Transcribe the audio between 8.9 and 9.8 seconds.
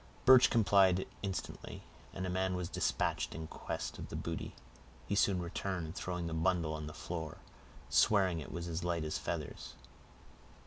as feathers.